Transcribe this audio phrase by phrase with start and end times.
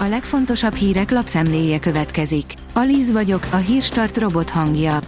[0.00, 2.44] A legfontosabb hírek lapszemléje következik.
[2.74, 4.98] Alíz vagyok, a hírstart robot hangja.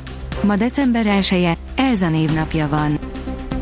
[0.42, 2.98] Ma december 1 -e, Elza névnapja van.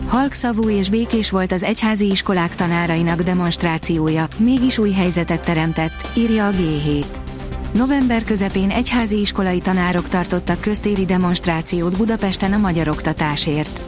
[0.07, 6.51] Halkszavú és békés volt az egyházi iskolák tanárainak demonstrációja, mégis új helyzetet teremtett, írja a
[6.51, 7.05] G7.
[7.73, 13.81] November közepén egyházi iskolai tanárok tartottak köztéri demonstrációt Budapesten a magyar oktatásért.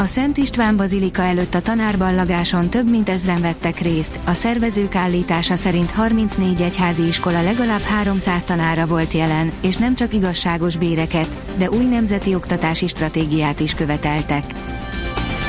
[0.00, 5.56] A Szent István Bazilika előtt a tanárballagáson több mint ezren vettek részt, a szervezők állítása
[5.56, 11.70] szerint 34 egyházi iskola legalább 300 tanára volt jelen, és nem csak igazságos béreket, de
[11.70, 14.44] új nemzeti oktatási stratégiát is követeltek.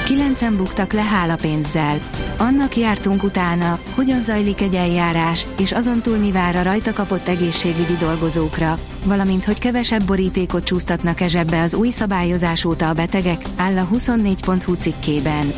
[0.06, 2.00] Kilencen buktak le hálapénzzel.
[2.42, 7.28] Annak jártunk utána, hogyan zajlik egy eljárás, és azon túl mi vár a rajta kapott
[7.28, 13.78] egészségügyi dolgozókra, valamint hogy kevesebb borítékot csúsztatnak-e zsebbe az új szabályozás óta a betegek, áll
[13.78, 15.54] a 24.hu cikkében.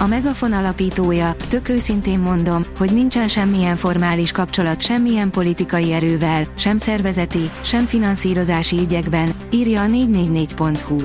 [0.00, 6.78] A Megafon alapítója, tök őszintén mondom, hogy nincsen semmilyen formális kapcsolat semmilyen politikai erővel, sem
[6.78, 10.96] szervezeti, sem finanszírozási ügyekben, írja a 444.hu.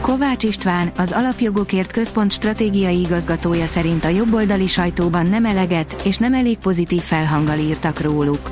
[0.00, 6.34] Kovács István, az Alapjogokért Központ stratégiai igazgatója szerint a jobboldali sajtóban nem eleget és nem
[6.34, 8.50] elég pozitív felhanggal írtak róluk.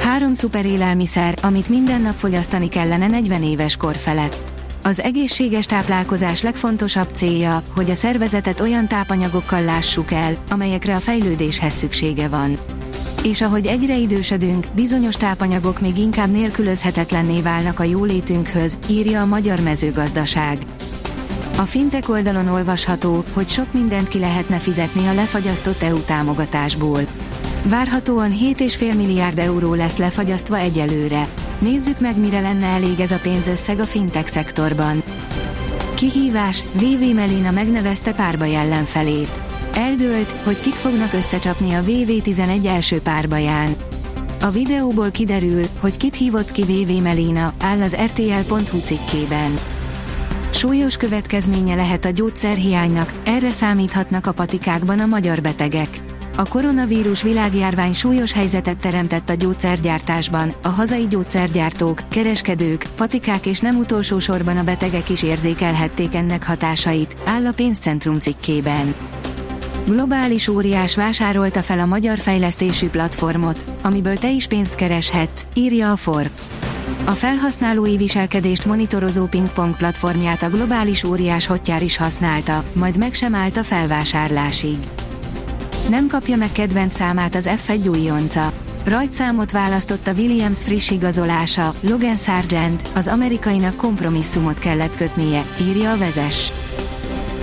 [0.00, 4.52] Három szuperélelmiszer, amit minden nap fogyasztani kellene 40 éves kor felett.
[4.82, 11.72] Az egészséges táplálkozás legfontosabb célja, hogy a szervezetet olyan tápanyagokkal lássuk el, amelyekre a fejlődéshez
[11.72, 12.58] szüksége van
[13.26, 19.60] és ahogy egyre idősödünk, bizonyos tápanyagok még inkább nélkülözhetetlenné válnak a jólétünkhöz, írja a Magyar
[19.60, 20.58] Mezőgazdaság.
[21.56, 27.00] A fintek oldalon olvasható, hogy sok mindent ki lehetne fizetni a lefagyasztott EU támogatásból.
[27.62, 31.28] Várhatóan 7,5 milliárd euró lesz lefagyasztva egyelőre.
[31.58, 35.02] Nézzük meg, mire lenne elég ez a pénzösszeg a fintek szektorban.
[35.94, 39.55] Kihívás, VV Melina megnevezte párba ellenfelét.
[39.76, 43.76] Eldőlt, hogy kik fognak összecsapni a VV11 első párbaján.
[44.40, 49.58] A videóból kiderül, hogy kit hívott ki VV Melina, áll az RTL.hu cikkében.
[50.50, 55.88] Súlyos következménye lehet a gyógyszerhiánynak, erre számíthatnak a patikákban a magyar betegek.
[56.36, 63.76] A koronavírus világjárvány súlyos helyzetet teremtett a gyógyszergyártásban, a hazai gyógyszergyártók, kereskedők, patikák és nem
[63.76, 68.94] utolsó sorban a betegek is érzékelhették ennek hatásait, áll a pénzcentrum cikkében.
[69.88, 75.96] Globális óriás vásárolta fel a magyar fejlesztésű platformot, amiből te is pénzt kereshetsz, írja a
[75.96, 76.40] Forbes.
[77.04, 83.34] A felhasználói viselkedést monitorozó pingpong platformját a globális óriás hotjár is használta, majd meg sem
[83.34, 84.76] állt a felvásárlásig.
[85.88, 88.52] Nem kapja meg kedvenc számát az F1 újonca.
[88.84, 95.96] Rajtszámot választott a Williams friss igazolása, Logan Sargent, az amerikainak kompromisszumot kellett kötnie, írja a
[95.96, 96.52] vezes.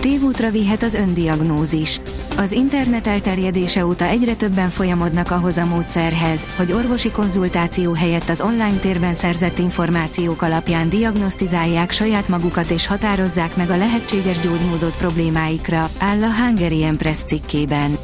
[0.04, 2.02] Tévútra vihet az öndiagnózis.
[2.38, 8.42] Az internet elterjedése óta egyre többen folyamodnak ahhoz a módszerhez, hogy orvosi konzultáció helyett az
[8.42, 15.90] online térben szerzett információk alapján diagnosztizálják saját magukat és határozzák meg a lehetséges gyógymódot problémáikra,
[16.00, 17.98] áll a Hungarian Press cikkében.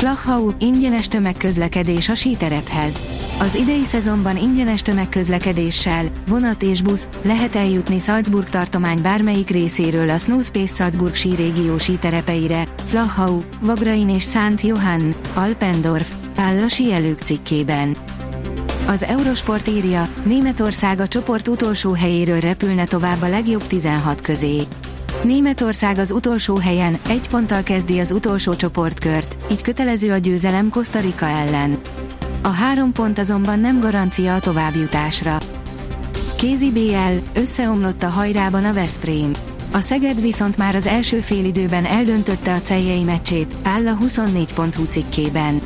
[0.00, 3.02] Flachau, ingyenes tömegközlekedés a síterephez.
[3.38, 10.18] Az idei szezonban ingyenes tömegközlekedéssel, vonat és busz lehet eljutni Salzburg tartomány bármelyik részéről a
[10.18, 17.96] Snowspace Salzburg sírégió síterepeire, Flachau, Vagrain és Szent Johann, Alpendorf, áll a síelők cikkében.
[18.86, 24.60] Az Eurosport írja, Németország a csoport utolsó helyéről repülne tovább a legjobb 16 közé.
[25.22, 31.00] Németország az utolsó helyen, egy ponttal kezdi az utolsó csoportkört, így kötelező a győzelem Costa
[31.00, 31.80] Rica ellen.
[32.42, 35.38] A három pont azonban nem garancia a továbbjutásra.
[36.36, 39.30] Kézi BL, összeomlott a hajrában a Veszprém.
[39.70, 45.60] A Szeged viszont már az első félidőben eldöntötte a celjei meccsét, áll a 24.hu cikkében.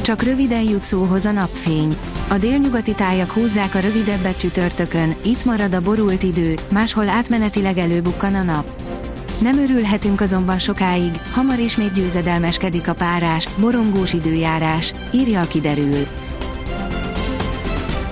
[0.00, 1.96] Csak röviden jut szóhoz a napfény.
[2.28, 8.34] A délnyugati tájak húzzák a rövidebbet csütörtökön, itt marad a borult idő, máshol átmenetileg előbukkan
[8.34, 8.82] a nap.
[9.40, 16.06] Nem örülhetünk azonban sokáig, hamar ismét győzedelmeskedik a párás, borongós időjárás, írja a kiderül.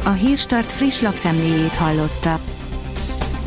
[0.05, 2.54] A Hírstart friss lapszemléjét hallotta.